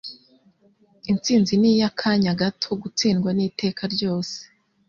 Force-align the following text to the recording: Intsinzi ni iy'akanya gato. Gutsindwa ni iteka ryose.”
Intsinzi 1.11 1.53
ni 1.61 1.69
iy'akanya 1.73 2.31
gato. 2.41 2.69
Gutsindwa 2.81 3.29
ni 3.33 3.43
iteka 3.49 3.83
ryose.” 3.93 4.35